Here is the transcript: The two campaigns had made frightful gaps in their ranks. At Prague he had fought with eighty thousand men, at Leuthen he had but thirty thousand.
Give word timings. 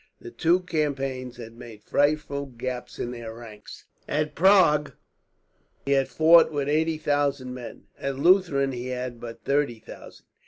The 0.19 0.31
two 0.31 0.61
campaigns 0.61 1.37
had 1.37 1.53
made 1.53 1.83
frightful 1.83 2.47
gaps 2.47 2.97
in 2.97 3.11
their 3.11 3.35
ranks. 3.35 3.85
At 4.07 4.33
Prague 4.33 4.93
he 5.85 5.91
had 5.91 6.07
fought 6.07 6.51
with 6.51 6.67
eighty 6.67 6.97
thousand 6.97 7.53
men, 7.53 7.83
at 7.99 8.15
Leuthen 8.17 8.71
he 8.71 8.87
had 8.87 9.19
but 9.19 9.43
thirty 9.43 9.77
thousand. 9.77 10.25